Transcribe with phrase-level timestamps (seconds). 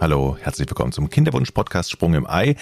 [0.00, 2.54] Hallo, herzlich willkommen zum Kinderwunsch-Podcast Sprung im Ei.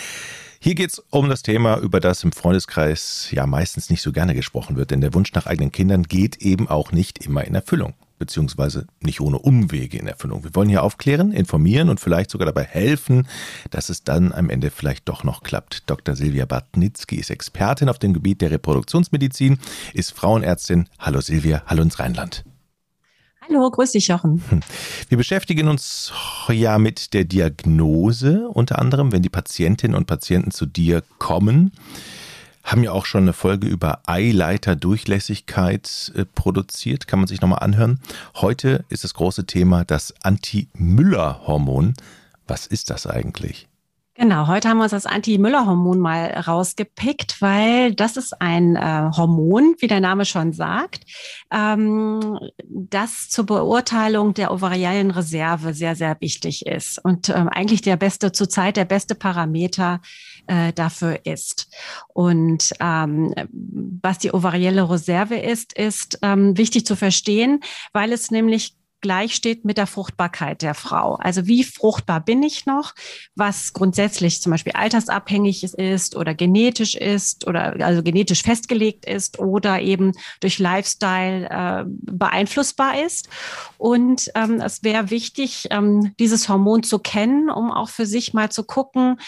[0.59, 4.35] Hier geht es um das Thema, über das im Freundeskreis ja meistens nicht so gerne
[4.35, 7.95] gesprochen wird, denn der Wunsch nach eigenen Kindern geht eben auch nicht immer in Erfüllung,
[8.19, 10.45] beziehungsweise nicht ohne Umwege in Erfüllung.
[10.45, 13.27] Wir wollen hier aufklären, informieren und vielleicht sogar dabei helfen,
[13.71, 15.89] dass es dann am Ende vielleicht doch noch klappt.
[15.89, 16.17] Dr.
[16.17, 19.59] Silvia Bartnitzki ist Expertin auf dem Gebiet der Reproduktionsmedizin,
[19.95, 20.89] ist Frauenärztin.
[20.99, 22.45] Hallo Silvia, hallo ins Rheinland.
[23.49, 24.43] Hallo, grüß dich, Jochen.
[24.49, 24.61] Hm.
[25.09, 26.13] Wir beschäftigen uns
[26.49, 31.71] ja mit der Diagnose, unter anderem, wenn die Patientinnen und Patienten zu dir kommen.
[32.67, 38.01] Haben ja auch schon eine Folge über Eileiterdurchlässigkeit äh, produziert, kann man sich nochmal anhören.
[38.35, 41.95] Heute ist das große Thema das Anti-Müller-Hormon.
[42.49, 43.69] Was ist das eigentlich?
[44.19, 49.75] Genau, heute haben wir uns das Anti-Müller-Hormon mal rausgepickt, weil das ist ein äh, Hormon,
[49.79, 51.05] wie der Name schon sagt,
[51.53, 57.99] ähm, das zur Beurteilung der ovariellen Reserve sehr, sehr wichtig ist und ähm, eigentlich der
[57.99, 60.01] beste, zurzeit der beste Parameter
[60.47, 61.69] äh, dafür ist.
[62.15, 63.35] Und ähm,
[64.01, 67.61] was die ovarielle Reserve ist, ist ähm, wichtig zu verstehen,
[67.93, 71.15] weil es nämlich gleich steht mit der Fruchtbarkeit der Frau.
[71.17, 72.95] Also wie fruchtbar bin ich noch,
[73.35, 79.81] was grundsätzlich zum Beispiel altersabhängig ist oder genetisch ist oder also genetisch festgelegt ist oder
[79.81, 83.29] eben durch Lifestyle äh, beeinflussbar ist.
[83.79, 88.51] Und ähm, es wäre wichtig, ähm, dieses Hormon zu kennen, um auch für sich mal
[88.51, 89.19] zu gucken,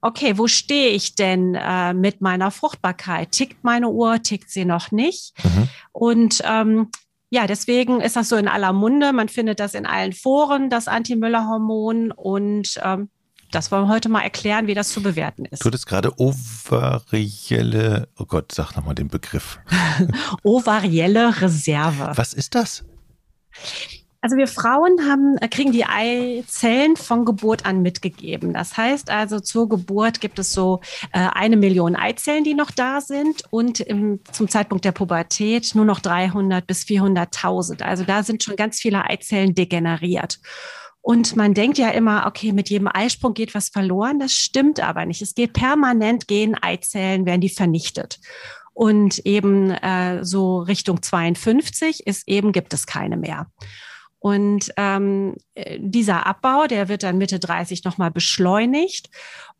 [0.00, 3.32] okay, wo stehe ich denn äh, mit meiner Fruchtbarkeit?
[3.32, 5.32] Tickt meine Uhr, tickt sie noch nicht?
[5.42, 5.68] Mhm.
[5.92, 6.90] Und ähm,
[7.30, 9.12] ja, deswegen ist das so in aller Munde.
[9.12, 12.12] Man findet das in allen Foren, das Anti-Müller-Hormon.
[12.12, 13.08] Und ähm,
[13.50, 15.64] das wollen wir heute mal erklären, wie das zu bewerten ist.
[15.64, 19.58] Du hattest gerade ovarielle, oh Gott, sag nochmal den Begriff.
[20.44, 22.12] ovarielle Reserve.
[22.14, 22.84] Was ist das?
[24.26, 28.54] Also wir Frauen haben, äh, kriegen die Eizellen von Geburt an mitgegeben.
[28.54, 30.80] Das heißt also, zur Geburt gibt es so
[31.12, 35.84] äh, eine Million Eizellen, die noch da sind und im, zum Zeitpunkt der Pubertät nur
[35.84, 37.84] noch 300 bis 400.000.
[37.84, 40.40] Also da sind schon ganz viele Eizellen degeneriert.
[41.02, 44.18] Und man denkt ja immer, okay, mit jedem Eisprung geht was verloren.
[44.18, 45.22] Das stimmt aber nicht.
[45.22, 48.18] Es geht permanent, gehen Eizellen, werden die vernichtet.
[48.74, 53.46] Und eben äh, so Richtung 52 ist eben, gibt es keine mehr.
[54.26, 59.08] Und ähm, äh, dieser Abbau, der wird dann Mitte 30 nochmal beschleunigt.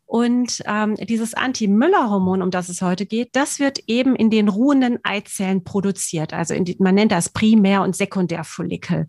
[0.07, 5.01] Und ähm, dieses Anti-Müller-Hormon, um das es heute geht, das wird eben in den ruhenden
[5.03, 6.33] Eizellen produziert.
[6.33, 9.09] Also die, man nennt das Primär- und Sekundärfollikel.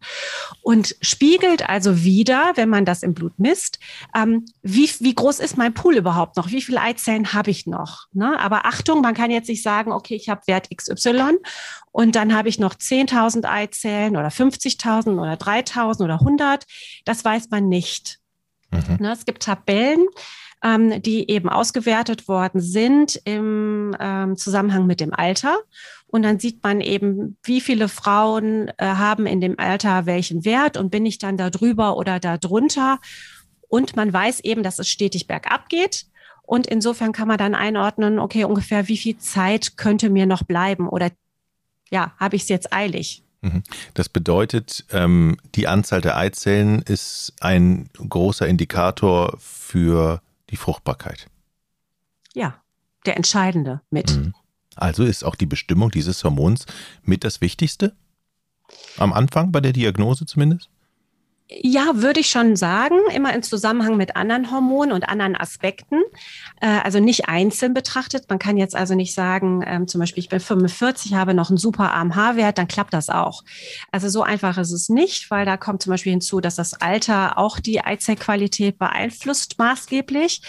[0.63, 3.77] Und spiegelt also wieder, wenn man das im Blut misst,
[4.15, 6.49] ähm, wie, wie groß ist mein Pool überhaupt noch?
[6.49, 8.07] Wie viele Eizellen habe ich noch?
[8.11, 8.37] Ne?
[8.39, 11.37] Aber Achtung, man kann jetzt nicht sagen, okay, ich habe Wert XY
[11.91, 16.65] und dann habe ich noch 10.000 Eizellen oder 50.000 oder 3.000 oder 100.
[17.05, 18.17] Das weiß man nicht.
[18.71, 18.97] Mhm.
[18.99, 19.11] Ne?
[19.11, 20.07] Es gibt Tabellen
[20.63, 25.57] ähm, die eben ausgewertet worden sind im ähm, Zusammenhang mit dem Alter.
[26.07, 30.77] Und dann sieht man eben, wie viele Frauen äh, haben in dem Alter welchen Wert
[30.77, 32.99] und bin ich dann da drüber oder da drunter.
[33.67, 36.05] Und man weiß eben, dass es stetig bergab geht.
[36.43, 40.87] Und insofern kann man dann einordnen, okay, ungefähr wie viel Zeit könnte mir noch bleiben
[40.87, 41.11] oder
[41.89, 43.23] ja, habe ich es jetzt eilig?
[43.41, 43.63] Mhm.
[43.93, 51.27] Das bedeutet, ähm, die Anzahl der Eizellen ist ein großer Indikator für die Fruchtbarkeit.
[52.33, 52.61] Ja,
[53.05, 54.15] der entscheidende mit.
[54.15, 54.33] Mhm.
[54.75, 56.65] Also ist auch die Bestimmung dieses Hormons
[57.03, 57.95] mit das Wichtigste?
[58.97, 60.69] Am Anfang bei der Diagnose zumindest?
[61.49, 66.01] Ja, würde ich schon sagen, immer im Zusammenhang mit anderen Hormonen und anderen Aspekten.
[66.59, 68.25] Äh, also nicht einzeln betrachtet.
[68.27, 71.57] Man kann jetzt also nicht sagen, ähm, zum Beispiel, ich bin 45, habe noch einen
[71.57, 73.43] super AMH-Wert, dann klappt das auch.
[73.93, 77.37] Also so einfach ist es nicht, weil da kommt zum Beispiel hinzu, dass das Alter
[77.37, 80.41] auch die Eizellqualität beeinflusst maßgeblich.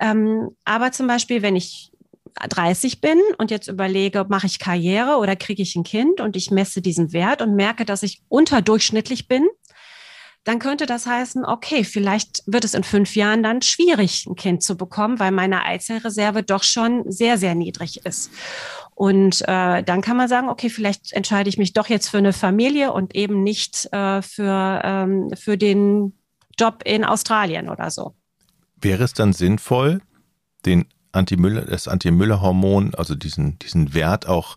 [0.00, 1.90] Ähm, aber zum Beispiel, wenn ich
[2.48, 6.52] 30 bin und jetzt überlege, mache ich Karriere oder kriege ich ein Kind und ich
[6.52, 9.48] messe diesen Wert und merke, dass ich unterdurchschnittlich bin,
[10.46, 14.62] dann könnte das heißen, okay, vielleicht wird es in fünf Jahren dann schwierig, ein Kind
[14.62, 18.30] zu bekommen, weil meine Eizellreserve doch schon sehr, sehr niedrig ist.
[18.94, 22.32] Und äh, dann kann man sagen, okay, vielleicht entscheide ich mich doch jetzt für eine
[22.32, 26.12] Familie und eben nicht äh, für, ähm, für den
[26.56, 28.14] Job in Australien oder so.
[28.80, 30.00] Wäre es dann sinnvoll,
[30.64, 34.54] den Anti-Müller, das Anti-Müller-Hormon, also diesen, diesen Wert auch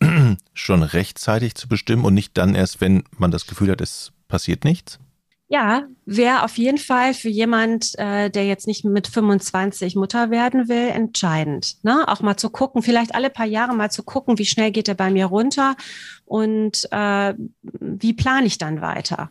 [0.54, 4.62] schon rechtzeitig zu bestimmen und nicht dann erst, wenn man das Gefühl hat, es passiert
[4.62, 5.00] nichts?
[5.48, 10.68] Ja, wäre auf jeden Fall für jemand, äh, der jetzt nicht mit 25 Mutter werden
[10.68, 11.76] will, entscheidend.
[11.84, 12.04] Ne?
[12.08, 14.96] Auch mal zu gucken, vielleicht alle paar Jahre mal zu gucken, wie schnell geht er
[14.96, 15.76] bei mir runter
[16.24, 19.30] und äh, wie plane ich dann weiter.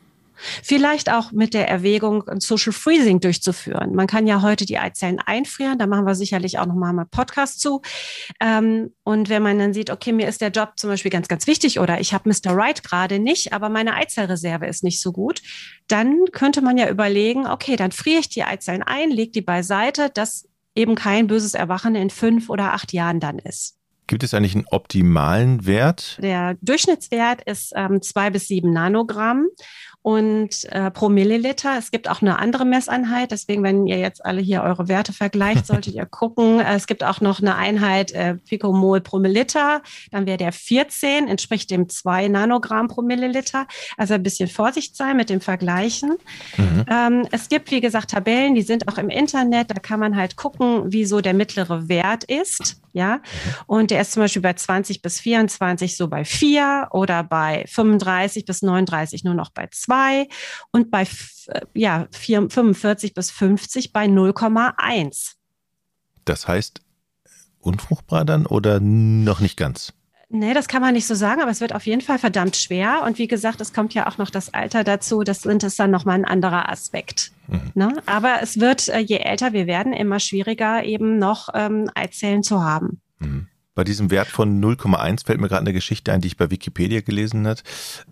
[0.64, 3.96] Vielleicht auch mit der Erwägung, ein Social Freezing durchzuführen.
[3.96, 7.60] Man kann ja heute die Eizellen einfrieren, da machen wir sicherlich auch nochmal einen Podcast
[7.62, 7.82] zu.
[8.40, 11.48] Ähm, und wenn man dann sieht, okay, mir ist der Job zum Beispiel ganz, ganz
[11.48, 12.56] wichtig oder ich habe Mr.
[12.56, 15.42] Right gerade nicht, aber meine Eizellreserve ist nicht so gut,
[15.88, 20.10] dann könnte man ja überlegen, okay, dann friere ich die Eizellen ein, lege die beiseite,
[20.14, 23.78] dass eben kein böses Erwachen in fünf oder acht Jahren dann ist.
[24.08, 26.20] Gibt es eigentlich einen optimalen Wert?
[26.22, 29.48] Der Durchschnittswert ist ähm, zwei bis sieben Nanogramm
[30.06, 31.80] und äh, pro Milliliter.
[31.80, 33.32] Es gibt auch eine andere Messeinheit.
[33.32, 36.60] Deswegen, wenn ihr jetzt alle hier eure Werte vergleicht, solltet ihr gucken.
[36.60, 39.82] Äh, es gibt auch noch eine Einheit äh, Picomol pro Milliliter.
[40.12, 43.66] Dann wäre der 14, entspricht dem 2 Nanogramm pro Milliliter.
[43.98, 46.12] Also ein bisschen Vorsicht sein mit dem Vergleichen.
[46.56, 46.86] Mhm.
[46.88, 49.72] Ähm, es gibt, wie gesagt, Tabellen, die sind auch im Internet.
[49.72, 52.80] Da kann man halt gucken, wie so der mittlere Wert ist.
[52.94, 53.20] Ja,
[53.68, 58.46] und der ist zum Beispiel bei 20 bis 24 so bei 4 oder bei 35
[58.46, 59.95] bis 39 nur noch bei 2
[60.72, 61.08] und bei
[61.74, 65.34] ja, 4, 45 bis 50 bei 0,1.
[66.26, 66.82] Das heißt,
[67.60, 69.94] unfruchtbar dann oder noch nicht ganz?
[70.30, 73.04] Nee, das kann man nicht so sagen, aber es wird auf jeden Fall verdammt schwer.
[73.06, 75.24] Und wie gesagt, es kommt ja auch noch das Alter dazu.
[75.24, 77.32] Das sind es dann nochmal ein anderer Aspekt.
[77.48, 77.72] Mhm.
[77.76, 77.94] Ne?
[78.08, 82.64] Aber es wird, äh, je älter wir werden, immer schwieriger, eben noch ähm, Eizellen zu
[82.64, 83.02] haben.
[83.20, 83.48] Mhm.
[83.76, 87.02] Bei diesem Wert von 0,1 fällt mir gerade eine Geschichte ein, die ich bei Wikipedia
[87.02, 87.64] gelesen hat.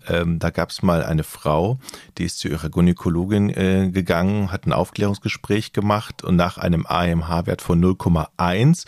[0.06, 1.78] Ähm, da gab es mal eine Frau,
[2.18, 7.62] die ist zu ihrer Gynäkologin äh, gegangen, hat ein Aufklärungsgespräch gemacht und nach einem AMH-Wert
[7.62, 8.84] von 0,1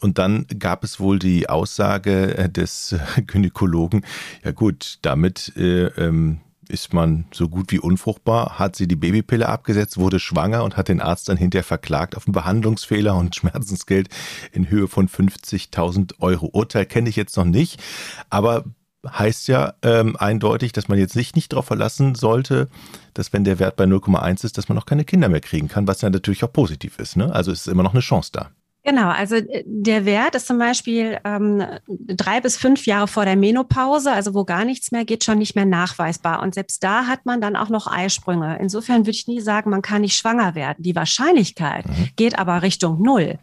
[0.00, 4.04] und dann gab es wohl die Aussage äh, des Gynäkologen,
[4.42, 9.48] ja gut, damit äh, ähm, ist man so gut wie unfruchtbar, hat sie die Babypille
[9.48, 14.08] abgesetzt, wurde schwanger und hat den Arzt dann hinterher verklagt auf einen Behandlungsfehler und Schmerzensgeld
[14.52, 16.50] in Höhe von 50.000 Euro.
[16.52, 17.82] Urteil kenne ich jetzt noch nicht,
[18.30, 18.64] aber
[19.06, 22.68] heißt ja ähm, eindeutig, dass man jetzt sich nicht darauf verlassen sollte,
[23.14, 25.86] dass wenn der Wert bei 0,1 ist, dass man noch keine Kinder mehr kriegen kann,
[25.86, 27.16] was ja natürlich auch positiv ist.
[27.16, 27.32] Ne?
[27.32, 28.50] Also ist immer noch eine Chance da.
[28.88, 33.36] Genau, also äh, der Wert ist zum Beispiel ähm, drei bis fünf Jahre vor der
[33.36, 36.40] Menopause, also wo gar nichts mehr geht, schon nicht mehr nachweisbar.
[36.40, 38.56] Und selbst da hat man dann auch noch Eisprünge.
[38.58, 40.82] Insofern würde ich nie sagen, man kann nicht schwanger werden.
[40.82, 42.08] Die Wahrscheinlichkeit mhm.
[42.16, 43.38] geht aber Richtung Null.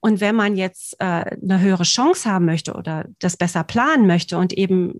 [0.00, 4.38] Und wenn man jetzt äh, eine höhere Chance haben möchte oder das besser planen möchte
[4.38, 4.94] und eben,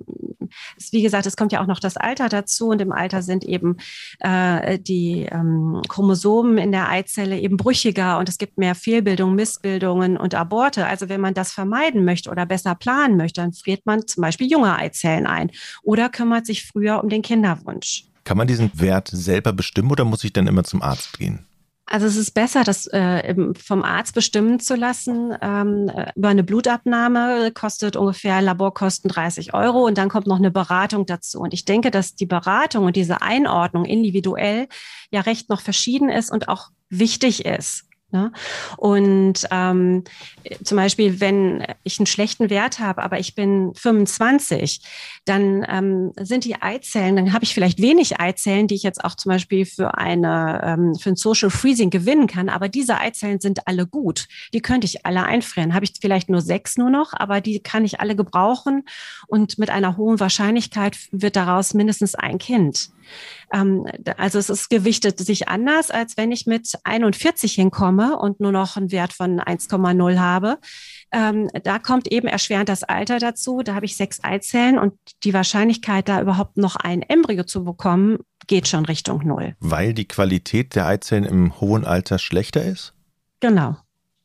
[0.91, 3.77] wie gesagt, es kommt ja auch noch das Alter dazu und im Alter sind eben
[4.21, 10.17] äh, die ähm, Chromosomen in der Eizelle eben brüchiger und es gibt mehr Fehlbildungen, Missbildungen
[10.17, 10.87] und Aborte.
[10.87, 14.51] Also wenn man das vermeiden möchte oder besser planen möchte, dann friert man zum Beispiel
[14.51, 15.51] junge Eizellen ein
[15.83, 18.05] oder kümmert sich früher um den Kinderwunsch.
[18.25, 21.47] Kann man diesen Wert selber bestimmen oder muss ich dann immer zum Arzt gehen?
[21.93, 25.35] Also es ist besser, das äh, vom Arzt bestimmen zu lassen.
[25.43, 31.05] Ähm, über eine Blutabnahme kostet ungefähr Laborkosten 30 Euro und dann kommt noch eine Beratung
[31.05, 31.41] dazu.
[31.41, 34.69] Und ich denke, dass die Beratung und diese Einordnung individuell
[35.11, 37.90] ja recht noch verschieden ist und auch wichtig ist.
[38.13, 38.33] Ne?
[38.77, 40.05] Und ähm,
[40.65, 44.81] zum Beispiel, wenn ich einen schlechten Wert habe, aber ich bin 25,
[45.25, 49.15] dann ähm, sind die Eizellen, dann habe ich vielleicht wenig Eizellen, die ich jetzt auch
[49.15, 52.49] zum Beispiel für eine ähm, für ein Social Freezing gewinnen kann.
[52.49, 54.27] Aber diese Eizellen sind alle gut.
[54.53, 55.75] Die könnte ich alle einfrieren.
[55.75, 58.85] Habe ich vielleicht nur sechs nur noch, aber die kann ich alle gebrauchen
[59.29, 62.91] und mit einer hohen Wahrscheinlichkeit wird daraus mindestens ein Kind.
[63.53, 63.87] Ähm,
[64.17, 68.77] also es ist gewichtet sich anders, als wenn ich mit 41 hinkomme und nur noch
[68.77, 70.59] einen Wert von 1,0 habe.
[71.13, 73.63] Ähm, da kommt eben erschwerend das Alter dazu.
[73.63, 78.19] Da habe ich sechs Eizellen und die Wahrscheinlichkeit, da überhaupt noch ein Embryo zu bekommen,
[78.47, 79.55] geht schon Richtung Null.
[79.61, 82.95] Weil die Qualität der Eizellen im hohen Alter schlechter ist?
[83.41, 83.77] Genau,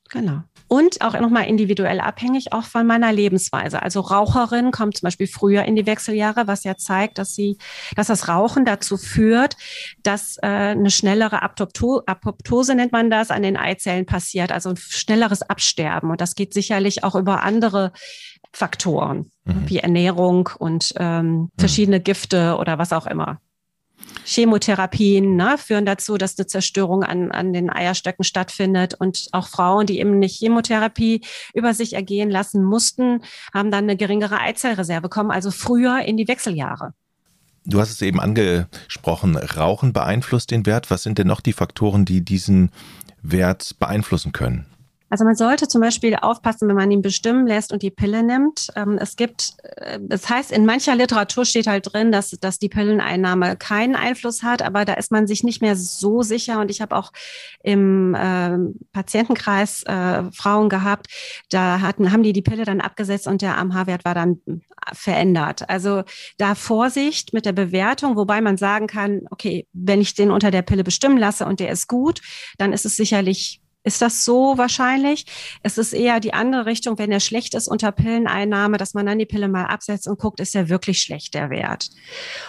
[0.09, 0.43] genau
[0.75, 3.81] und auch nochmal individuell abhängig auch von meiner Lebensweise.
[3.81, 7.57] Also Raucherin kommt zum Beispiel früher in die Wechseljahre, was ja zeigt, dass sie,
[7.95, 9.55] dass das Rauchen dazu führt,
[10.03, 14.77] dass äh, eine schnellere Apopto Apoptose nennt man das an den Eizellen passiert, also ein
[14.77, 16.11] schnelleres Absterben.
[16.11, 17.93] Und das geht sicherlich auch über andere
[18.51, 19.69] Faktoren mhm.
[19.69, 21.51] wie Ernährung und ähm, mhm.
[21.57, 23.39] verschiedene Gifte oder was auch immer.
[24.25, 28.95] Chemotherapien ne, führen dazu, dass eine Zerstörung an, an den Eierstöcken stattfindet.
[28.95, 31.21] Und auch Frauen, die eben nicht Chemotherapie
[31.53, 33.21] über sich ergehen lassen mussten,
[33.53, 36.93] haben dann eine geringere Eizellreserve, kommen also früher in die Wechseljahre.
[37.67, 40.91] Du hast es eben angesprochen, Rauchen beeinflusst den Wert.
[40.91, 42.69] Was sind denn noch die Faktoren, die diesen
[43.23, 44.67] Wert beeinflussen können?
[45.09, 48.67] Also man sollte zum Beispiel aufpassen, wenn man ihn bestimmen lässt und die Pille nimmt.
[48.75, 52.69] Ähm, es gibt, äh, das heißt, in mancher Literatur steht halt drin, dass, dass die
[52.69, 56.59] Pilleneinnahme keinen Einfluss hat, aber da ist man sich nicht mehr so sicher.
[56.59, 57.11] Und ich habe auch
[57.63, 58.57] im äh,
[58.93, 61.07] Patientenkreis äh, Frauen gehabt,
[61.49, 64.41] da hatten, haben die die Pille dann abgesetzt und der AMH-Wert war dann
[64.93, 65.69] verändert.
[65.69, 66.03] Also
[66.37, 70.61] da Vorsicht mit der Bewertung, wobei man sagen kann, okay, wenn ich den unter der
[70.61, 72.21] Pille bestimmen lasse und der ist gut,
[72.57, 75.25] dann ist es sicherlich ist das so wahrscheinlich?
[75.61, 79.19] Es ist eher die andere Richtung, wenn er schlecht ist unter Pilleneinnahme, dass man dann
[79.19, 81.89] die Pille mal absetzt und guckt, ist er wirklich schlecht, der Wert.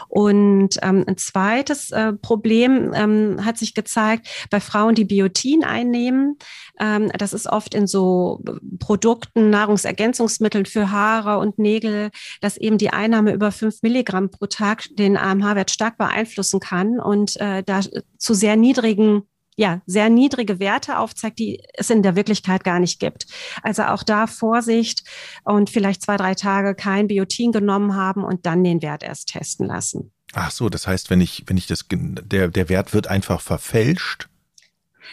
[0.08, 6.38] Und ähm, ein zweites äh, Problem ähm, hat sich gezeigt bei Frauen, die Biotin einnehmen.
[6.80, 8.42] Ähm, das ist oft in so
[8.78, 14.86] Produkten, Nahrungsergänzungsmitteln für Haare und Nägel, dass eben die Einnahme über fünf Milligramm pro Tag
[14.92, 17.80] den AMH-Wert stark beeinflussen kann und äh, da
[18.16, 19.24] zu sehr niedrigen
[19.56, 23.26] ja, sehr niedrige Werte aufzeigt, die es in der Wirklichkeit gar nicht gibt.
[23.62, 25.02] Also auch da Vorsicht
[25.44, 29.66] und vielleicht zwei, drei Tage kein Biotin genommen haben und dann den Wert erst testen
[29.66, 30.12] lassen.
[30.34, 34.28] Ach so, das heißt, wenn ich, wenn ich das, der, der Wert wird einfach verfälscht.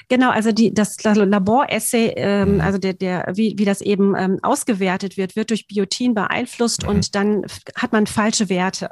[0.09, 2.61] Genau, also die, das Laboressay, ähm, mhm.
[2.61, 6.89] also der, der, wie, wie das eben ähm, ausgewertet wird, wird durch Biotin beeinflusst mhm.
[6.89, 7.45] und dann
[7.75, 8.89] hat man falsche Werte.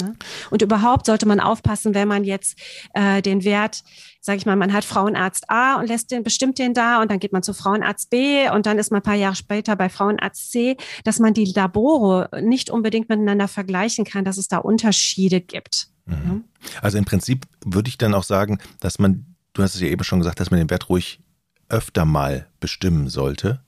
[0.00, 0.16] Ne?
[0.50, 2.58] Und überhaupt sollte man aufpassen, wenn man jetzt
[2.94, 3.82] äh, den Wert,
[4.20, 7.18] sage ich mal, man hat Frauenarzt A und lässt den bestimmt den da und dann
[7.18, 10.50] geht man zu Frauenarzt B und dann ist man ein paar Jahre später bei Frauenarzt
[10.52, 15.88] C, dass man die Labore nicht unbedingt miteinander vergleichen kann, dass es da Unterschiede gibt.
[16.06, 16.14] Mhm.
[16.14, 16.44] Ne?
[16.82, 20.04] Also im Prinzip würde ich dann auch sagen, dass man, du hast es ja eben
[20.04, 21.20] schon gesagt, dass man den Wert ruhig
[21.68, 23.62] öfter mal bestimmen sollte,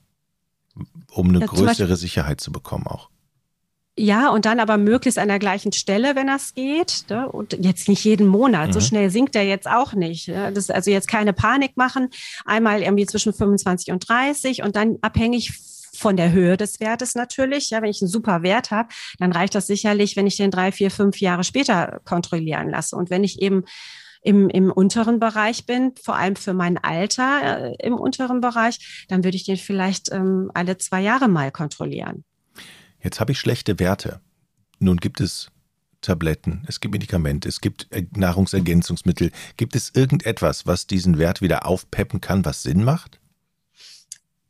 [1.09, 3.09] um eine ja, größere Sicherheit zu bekommen auch.
[3.95, 7.05] Ja, und dann aber möglichst an der gleichen Stelle, wenn das geht.
[7.09, 7.31] Ne?
[7.31, 8.69] Und jetzt nicht jeden Monat.
[8.69, 8.73] Mhm.
[8.73, 10.29] So schnell sinkt er jetzt auch nicht.
[10.29, 10.51] Ne?
[10.51, 12.09] Das also jetzt keine Panik machen.
[12.43, 15.53] Einmal irgendwie zwischen 25 und 30 und dann abhängig
[15.95, 17.69] von der Höhe des Wertes natürlich.
[17.69, 20.71] Ja, wenn ich einen super Wert habe, dann reicht das sicherlich, wenn ich den drei,
[20.71, 22.95] vier, fünf Jahre später kontrollieren lasse.
[22.95, 23.63] Und wenn ich eben
[24.23, 29.23] im, im unteren Bereich bin, vor allem für mein Alter äh, im unteren Bereich, dann
[29.23, 32.23] würde ich den vielleicht ähm, alle zwei Jahre mal kontrollieren.
[33.03, 34.21] Jetzt habe ich schlechte Werte.
[34.79, 35.51] Nun gibt es
[36.01, 39.31] Tabletten, es gibt Medikamente, es gibt Nahrungsergänzungsmittel.
[39.57, 43.19] Gibt es irgendetwas, was diesen Wert wieder aufpeppen kann, was Sinn macht?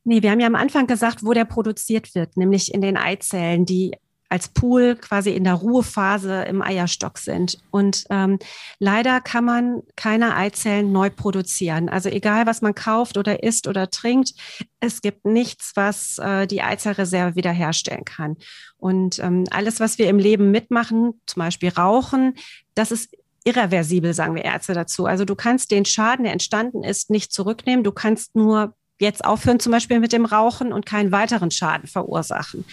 [0.03, 3.65] Nee, wir haben ja am Anfang gesagt, wo der produziert wird, nämlich in den Eizellen,
[3.65, 3.95] die
[4.33, 7.59] als Pool quasi in der Ruhephase im Eierstock sind.
[7.69, 8.39] Und ähm,
[8.79, 11.87] leider kann man keine Eizellen neu produzieren.
[11.87, 14.33] Also egal, was man kauft oder isst oder trinkt,
[14.79, 18.37] es gibt nichts, was äh, die Eizellreserve wiederherstellen kann.
[18.77, 22.33] Und ähm, alles, was wir im Leben mitmachen, zum Beispiel Rauchen,
[22.73, 25.05] das ist irreversibel, sagen wir Ärzte dazu.
[25.05, 27.83] Also du kannst den Schaden, der entstanden ist, nicht zurücknehmen.
[27.83, 32.65] Du kannst nur jetzt aufhören, zum Beispiel mit dem Rauchen und keinen weiteren Schaden verursachen.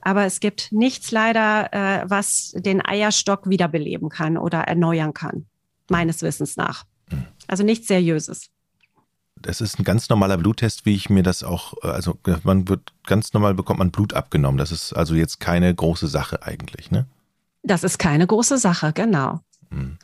[0.00, 5.46] Aber es gibt nichts leider, äh, was den Eierstock wiederbeleben kann oder erneuern kann,
[5.88, 6.84] meines Wissens nach.
[7.46, 8.50] Also nichts Seriöses.
[9.40, 12.92] Das ist ein ganz normaler Bluttest, wie ich mir das auch, äh, also man wird
[13.06, 14.58] ganz normal bekommt man Blut abgenommen.
[14.58, 17.06] Das ist also jetzt keine große Sache eigentlich, ne?
[17.62, 19.40] Das ist keine große Sache, genau.
[19.70, 19.98] Mhm.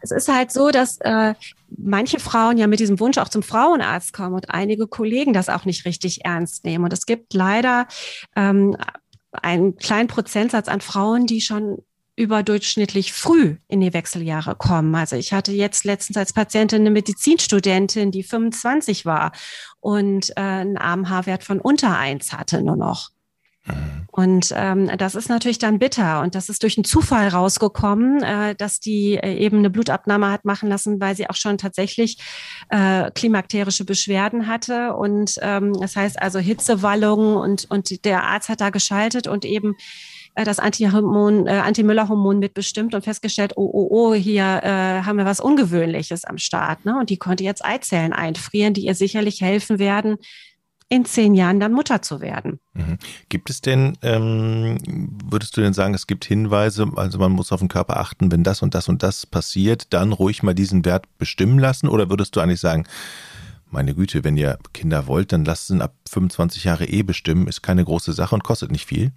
[0.00, 1.34] Es ist halt so, dass äh,
[1.76, 5.64] manche Frauen ja mit diesem Wunsch auch zum Frauenarzt kommen und einige Kollegen das auch
[5.64, 6.84] nicht richtig ernst nehmen.
[6.84, 7.86] Und es gibt leider
[8.36, 8.76] ähm,
[9.32, 11.78] einen kleinen Prozentsatz an Frauen, die schon
[12.16, 14.94] überdurchschnittlich früh in die Wechseljahre kommen.
[14.94, 19.32] Also ich hatte jetzt letztens als Patientin eine Medizinstudentin, die 25 war
[19.80, 23.10] und äh, einen AMH-Wert von unter eins hatte nur noch.
[24.10, 26.20] Und ähm, das ist natürlich dann bitter.
[26.20, 30.44] Und das ist durch einen Zufall rausgekommen, äh, dass die äh, eben eine Blutabnahme hat
[30.44, 32.18] machen lassen, weil sie auch schon tatsächlich
[32.68, 34.94] äh, klimakterische Beschwerden hatte.
[34.94, 39.74] Und ähm, das heißt also Hitzewallungen und, und der Arzt hat da geschaltet und eben
[40.34, 45.24] äh, das Antihormon, äh, Anti-Müller-Hormon mitbestimmt und festgestellt, oh, oh, oh, hier äh, haben wir
[45.24, 46.84] was Ungewöhnliches am Start.
[46.84, 46.96] Ne?
[46.98, 50.18] Und die konnte jetzt Eizellen einfrieren, die ihr sicherlich helfen werden,
[50.88, 52.60] in zehn Jahren dann Mutter zu werden.
[52.74, 52.98] Mhm.
[53.28, 54.78] Gibt es denn, ähm,
[55.24, 58.44] würdest du denn sagen, es gibt Hinweise, also man muss auf den Körper achten, wenn
[58.44, 61.88] das und das und das passiert, dann ruhig mal diesen Wert bestimmen lassen?
[61.88, 62.84] Oder würdest du eigentlich sagen,
[63.70, 67.62] meine Güte, wenn ihr Kinder wollt, dann lasst es ab 25 Jahre eh bestimmen, ist
[67.62, 69.12] keine große Sache und kostet nicht viel?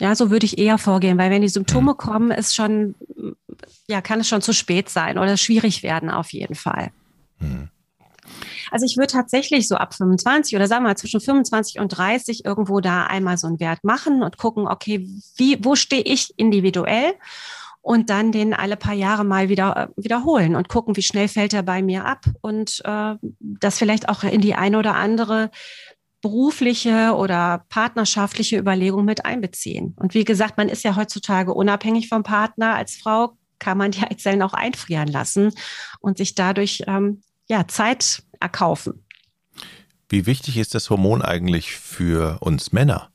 [0.00, 1.96] Ja, so würde ich eher vorgehen, weil wenn die Symptome mhm.
[1.96, 2.94] kommen, ist schon,
[3.86, 6.90] ja, kann es schon zu spät sein oder schwierig werden auf jeden Fall.
[7.38, 7.68] Mhm.
[8.72, 12.44] Also ich würde tatsächlich so ab 25 oder sagen wir mal zwischen 25 und 30
[12.44, 17.14] irgendwo da einmal so einen Wert machen und gucken, okay, wie, wo stehe ich individuell?
[17.84, 21.52] und dann den alle paar Jahre mal wieder äh, wiederholen und gucken, wie schnell fällt
[21.52, 25.50] er bei mir ab und äh, das vielleicht auch in die eine oder andere
[26.22, 29.96] berufliche oder partnerschaftliche Überlegung mit einbeziehen.
[29.98, 32.76] Und wie gesagt, man ist ja heutzutage unabhängig vom Partner.
[32.76, 35.52] Als Frau kann man die Eizellen auch einfrieren lassen
[36.00, 39.04] und sich dadurch ähm, ja, Zeit erkaufen.
[40.08, 43.12] Wie wichtig ist das Hormon eigentlich für uns Männer?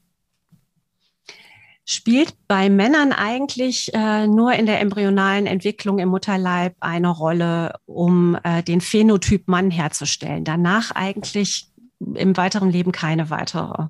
[1.89, 8.37] spielt bei Männern eigentlich äh, nur in der embryonalen Entwicklung im Mutterleib eine Rolle, um
[8.43, 10.43] äh, den Phänotyp Mann herzustellen.
[10.43, 13.87] Danach eigentlich im weiteren Leben keine weitere.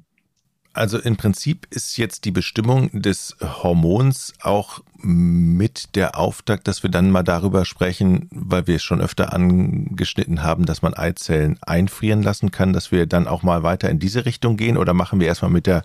[0.77, 6.91] Also im Prinzip ist jetzt die Bestimmung des Hormons auch mit der Auftakt, dass wir
[6.91, 12.21] dann mal darüber sprechen, weil wir es schon öfter angeschnitten haben, dass man Eizellen einfrieren
[12.21, 15.25] lassen kann, dass wir dann auch mal weiter in diese Richtung gehen oder machen wir
[15.25, 15.81] erstmal mit der,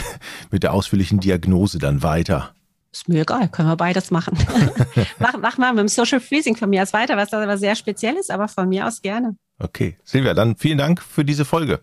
[0.50, 2.52] mit der ausführlichen Diagnose dann weiter?
[2.90, 4.36] Ist mir egal, können wir beides machen.
[5.20, 8.16] mach, mach mal mit dem Social Freezing von mir aus weiter, was aber sehr speziell
[8.16, 9.36] ist, aber von mir aus gerne.
[9.60, 11.80] Okay, Silvia, dann vielen Dank für diese Folge.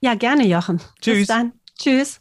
[0.00, 0.80] Ja, gerne, Jochen.
[1.02, 1.18] Tschüss.
[1.18, 1.52] Bis dann.
[1.78, 2.20] Tschüss.